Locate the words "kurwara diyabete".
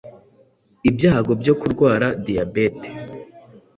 1.59-2.89